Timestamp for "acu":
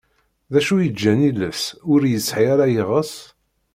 0.59-0.75